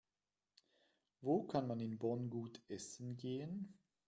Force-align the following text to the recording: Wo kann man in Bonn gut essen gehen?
Wo 1.21 1.43
kann 1.45 1.67
man 1.67 1.79
in 1.79 1.99
Bonn 1.99 2.31
gut 2.31 2.59
essen 2.69 3.17
gehen? 3.17 3.77